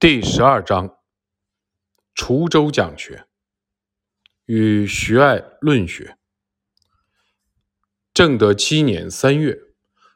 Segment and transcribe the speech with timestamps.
[0.00, 0.96] 第十二章：
[2.14, 3.26] 滁州讲学
[4.44, 6.16] 与徐爱论学。
[8.14, 9.58] 正德七年三月，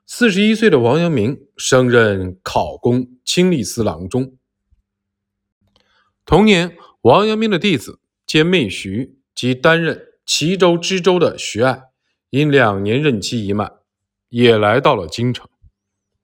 [0.07, 4.39] 四十一岁的王阳明升任考功清吏司郎中。
[6.25, 11.83] 同年，王阳明的弟子兼妹徐及担任齐州知州的徐爱，
[12.31, 13.81] 因两年任期已满，
[14.29, 15.49] 也来到了京城。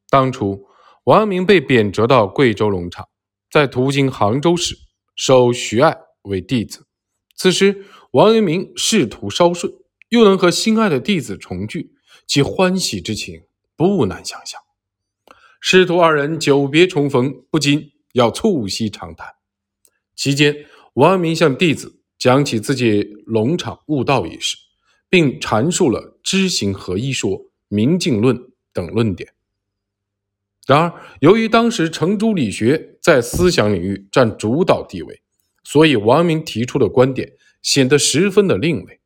[0.09, 0.69] 当初，
[1.03, 3.09] 王阳明被贬谪到贵州龙场。
[3.51, 4.77] 在途经杭州时，
[5.17, 6.87] 收徐爱为弟子。
[7.35, 9.73] 此时，王阳明仕途稍顺，
[10.11, 11.93] 又能和心爱的弟子重聚，
[12.27, 13.43] 其欢喜之情
[13.77, 14.61] 不难想象。
[15.61, 19.27] 师徒二人久别重逢，不禁要促膝长谈。
[20.15, 24.57] 期间，王阳明向弟子讲起自己龙场悟道一事，
[25.09, 28.37] 并阐述了知行合一说、明镜论
[28.73, 29.33] 等论点。
[30.69, 35.23] 然而，由于当时程朱理学在思想领域占主导地位，
[35.65, 39.01] 所以王阳明提出的观点显得十分的另类。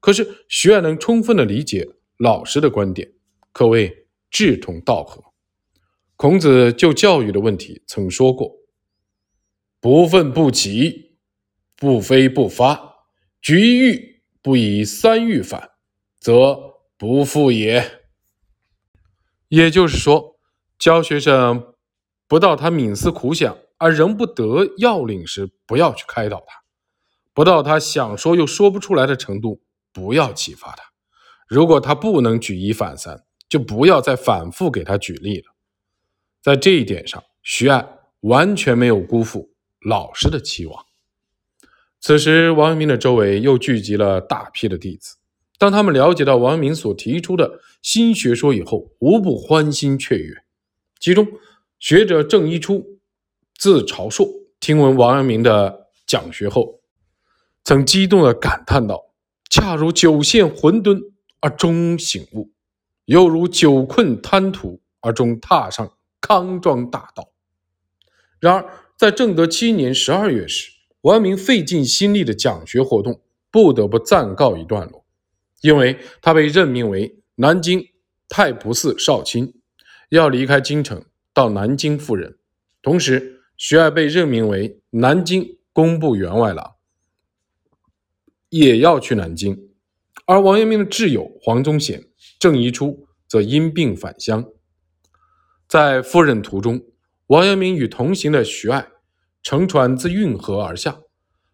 [0.00, 3.12] 可是徐爱能充分的理解老师的观点，
[3.52, 5.22] 可谓志同道合。
[6.16, 8.50] 孔子就教育的问题曾说过
[9.80, 11.18] ：“不愤不启，
[11.76, 12.96] 不飞不发，
[13.40, 15.70] 举一欲不以三欲反，
[16.18, 16.58] 则
[16.98, 18.00] 不复也。”
[19.46, 20.35] 也就是说。
[20.78, 21.74] 教学生
[22.28, 26.62] 不到他冥思苦想而仍不得要领时，不要去开导他；
[27.32, 30.84] 不到他想说又说不出来的程度，不要启发他。
[31.48, 35.54] 如果他不能举一反三，就不要再反复给他举例了。
[36.42, 37.88] 在这一点上，徐爱
[38.20, 40.84] 完全没有辜负老师的期望。
[42.00, 45.16] 此时，王阳明的周围又聚集了大批的弟子。
[45.58, 50.45] 当他们了解到王阳明所提出的新学说以后，无不欢欣雀跃。
[50.98, 51.26] 其中，
[51.78, 52.98] 学者郑一初，
[53.58, 54.26] 字朝硕，
[54.60, 56.80] 听闻王阳明的讲学后，
[57.64, 59.12] 曾激动地感叹道
[59.50, 61.00] ：“恰如久陷混沌
[61.40, 62.50] 而终醒悟，
[63.04, 67.30] 又如久困贪图而终踏上康庄大道。”
[68.40, 70.70] 然而，在正德七年十二月时，
[71.02, 73.20] 王阳明费尽心力的讲学活动
[73.50, 75.04] 不得不暂告一段落，
[75.60, 77.86] 因为他被任命为南京
[78.28, 79.52] 太仆寺少卿。
[80.10, 82.36] 要离开京城到南京赴任，
[82.82, 86.76] 同时徐爱被任命为南京工部员外郎，
[88.48, 89.70] 也要去南京。
[90.24, 92.04] 而王阳明的挚友黄宗显、
[92.38, 94.44] 郑宜初则因病返乡。
[95.68, 96.80] 在赴任途中，
[97.28, 98.88] 王阳明与同行的徐爱
[99.42, 101.00] 乘船自运河而下，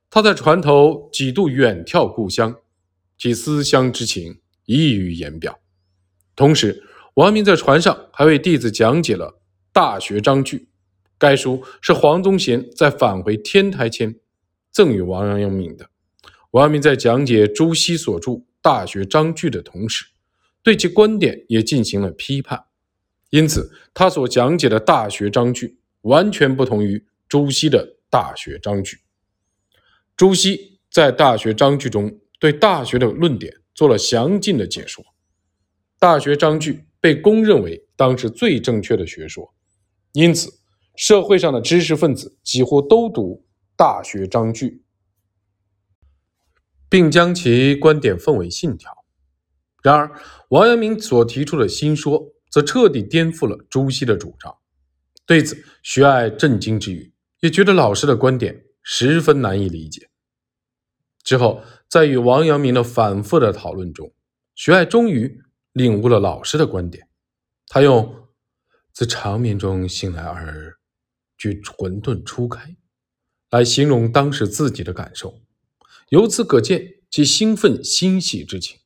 [0.08, 2.56] 他在船头几度远眺故乡，
[3.18, 5.58] 其思乡之情溢于言表。
[6.36, 6.82] 同时，
[7.14, 9.26] 王阳明在船上还为弟子讲解了
[9.70, 10.56] 《大学章句》，
[11.18, 14.14] 该书是黄宗贤在返回天台前
[14.70, 15.90] 赠予王阳明的。
[16.52, 20.06] 王阳明在讲解朱熹所著《大学章句》的同时，
[20.62, 22.64] 对其观点也进行了批判，
[23.28, 25.66] 因此他所讲解的《大学章句》
[26.08, 28.96] 完全不同于朱熹的《大学章句》。
[30.16, 35.04] 朱熹在《大学章句》中对《大学》的论点做了详尽的解说，
[35.98, 36.72] 《大学章句》。
[37.02, 39.52] 被公认为当时最正确的学说，
[40.12, 40.52] 因此
[40.94, 43.44] 社会上的知识分子几乎都读
[43.76, 44.68] 《大学章句》，
[46.88, 49.04] 并将其观点奉为信条。
[49.82, 50.12] 然而，
[50.50, 54.56] 王阳明所提出的新说则彻底颠覆了朱熹的主张。
[55.26, 60.08] 对此，徐爱震惊之余，也觉得老师的观点十分难以理解。
[61.24, 64.12] 之后，在与王阳明的反复的讨论中，
[64.54, 65.42] 徐爱终于。
[65.72, 67.08] 领悟了老师的观点，
[67.66, 68.28] 他用
[68.92, 70.78] “自长眠中醒来而
[71.38, 72.76] 觉混沌初开”
[73.50, 75.40] 来形容当时自己的感受，
[76.10, 78.78] 由此可见其兴奋欣喜之情。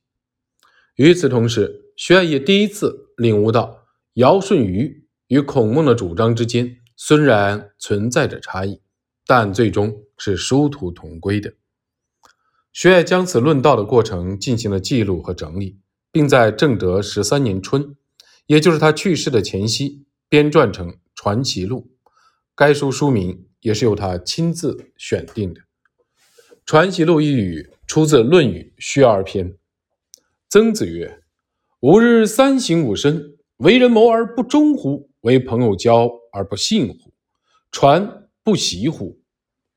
[0.95, 8.81] 与此同时，徐爱也第一次领悟到尧舜禹与孔孟的主张之间虽然存在着差异，
[9.25, 11.53] 但最终是殊途同归的。
[12.71, 15.79] 徐爱将此论道的过程进行了记录和整理。
[16.11, 17.95] 并在正德十三年春，
[18.45, 21.89] 也就是他去世的前夕，编撰成《传奇录》。
[22.55, 25.61] 该书书名也是由他亲自选定的。
[26.65, 29.51] 《传奇录》一语出自《论语·序而篇》。
[30.49, 31.21] 曾子曰
[31.81, 35.11] ：“吾日三省吾身：为人谋而不忠乎？
[35.21, 37.13] 为朋友交而不信乎？
[37.71, 39.21] 传不习乎？”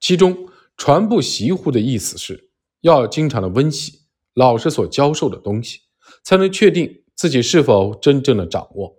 [0.01, 2.51] 其中“传不习乎”的意思是
[2.81, 4.01] 要经常的温习
[4.35, 5.81] 老师所教授的东西。
[6.23, 8.97] 才能确定自己是否真正的掌握。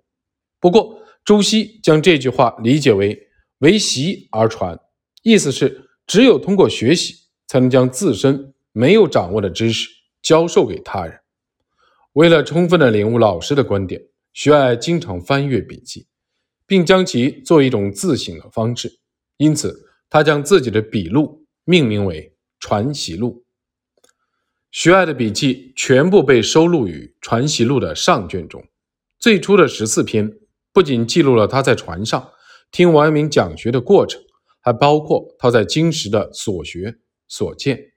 [0.59, 3.27] 不过，朱熹将这句话理解为
[3.59, 4.79] 为习而传，
[5.23, 7.15] 意思是只有通过学习，
[7.47, 9.89] 才能将自身没有掌握的知识
[10.21, 11.19] 教授给他人。
[12.13, 14.01] 为了充分的领悟老师的观点，
[14.33, 16.07] 徐爱经常翻阅笔记，
[16.65, 18.99] 并将其作一种自省的方式。
[19.37, 22.29] 因此，他将自己的笔录命名为
[22.59, 23.43] 《传习录》。
[24.71, 28.63] 徐爱的笔记全部被收录于《传习录》的上卷中。
[29.19, 30.31] 最初的十四篇
[30.71, 32.31] 不仅记录了他在船上
[32.71, 34.21] 听王阳明讲学的过程，
[34.61, 37.91] 还包括他在京师的所学所见。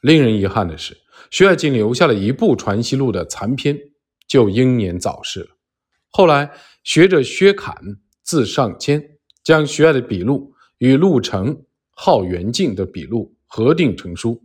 [0.00, 0.96] 令人遗憾的是，
[1.30, 3.78] 徐爱仅留下了一部《传习录》的残篇，
[4.26, 5.48] 就英年早逝了。
[6.08, 6.50] 后来，
[6.84, 7.76] 学者薛侃
[8.22, 14.42] 字尚谦，将徐爱的笔录与陆程、浩元敬的笔录合订成书，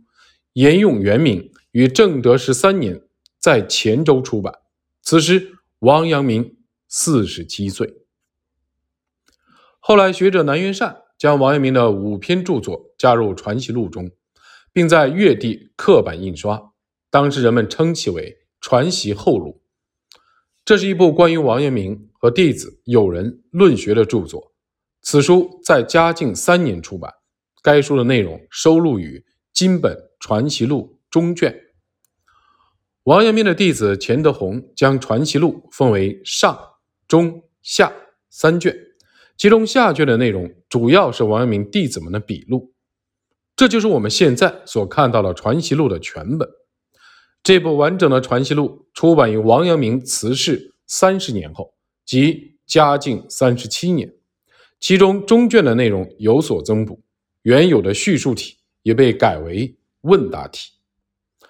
[0.54, 3.02] 沿用原名，于正德十三年
[3.38, 4.54] 在黔州出版。
[5.02, 5.58] 此时。
[5.82, 7.92] 王阳明四十七岁。
[9.80, 14.08] 后来，学者南元善将王阳明的五篇著作加入《传习录》中，
[14.72, 16.70] 并在粤地刻版印刷。
[17.10, 19.60] 当时人们称其为《传习后录》。
[20.64, 24.52] 这是一部关于王阳明和弟子友人论学的著作。
[25.00, 27.12] 此书在嘉靖三年出版。
[27.60, 31.52] 该书的内容收录于金本《传习录》中卷。
[33.02, 36.56] 王阳明的弟子钱德洪将《传习录》分为上、
[37.08, 37.92] 中、下
[38.30, 38.72] 三卷，
[39.36, 42.72] 其中下卷的内容主要是王阳明弟子们的笔录，
[43.56, 46.48] 这就是我们现在所看到的《传习录》的全本。
[47.42, 51.74] 这部完整的《传习录》出版于王阳明辞世三十年后，
[52.04, 54.14] 即嘉靖三十七年，
[54.78, 57.02] 其中中卷的内容有所增补，
[57.42, 60.70] 原有的叙述体也被改为问答题。《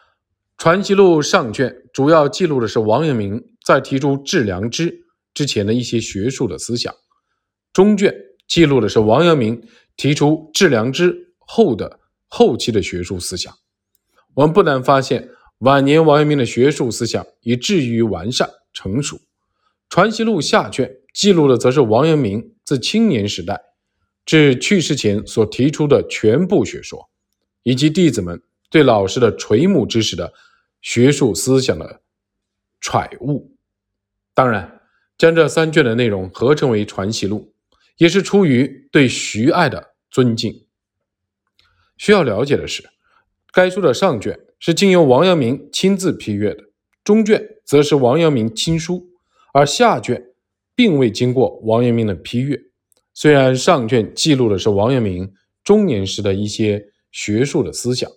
[0.56, 5.04] 传习录》上卷主要记录的是王阳明在提出致良知
[5.34, 6.94] 之前的一些学术的思想，
[7.72, 8.14] 中卷
[8.46, 9.60] 记录的是王阳明
[9.96, 13.52] 提出致良知后的后期的学术思想。
[14.34, 15.28] 我们不难发现，
[15.58, 19.16] 晚年王阳明的学术思想已至于完善成熟。
[19.88, 23.60] 《传习录》下卷记录的则是王阳明自青年时代
[24.24, 27.10] 至去世前所提出的全部学说，
[27.62, 30.32] 以及弟子们对老师的垂暮知识的。
[30.84, 32.00] 学术思想的
[32.80, 33.54] 揣悟，
[34.34, 34.80] 当然，
[35.16, 37.54] 将这三卷的内容合成为《传习录》，
[37.98, 40.66] 也是出于对徐爱的尊敬。
[41.96, 42.82] 需要了解的是，
[43.52, 46.64] 该书的上卷是经由王阳明亲自批阅的，
[47.04, 49.08] 中卷则是王阳明亲书，
[49.54, 50.30] 而下卷
[50.74, 52.60] 并未经过王阳明的批阅。
[53.14, 55.32] 虽然上卷记录的是王阳明
[55.62, 58.10] 中年时的一些学术的思想，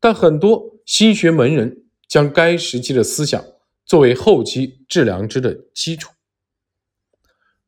[0.00, 1.80] 但很多心学门人。
[2.08, 3.42] 将该时期的思想
[3.86, 6.12] 作为后期致良知的基础，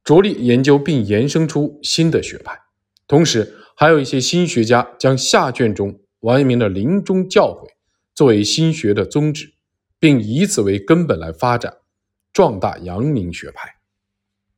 [0.04, 2.60] 着力研究并延伸出新的学派。
[3.08, 7.70] 同时，还有一些新学家将下卷中王阳明的临终教诲
[8.14, 9.54] 作为新学的宗旨，
[9.98, 11.78] 并以此为根本来发展
[12.30, 13.76] 壮大阳明学派。